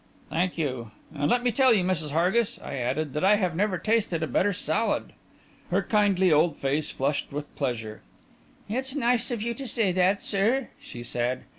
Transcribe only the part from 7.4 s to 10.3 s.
pleasure. "It's nice of you to say that,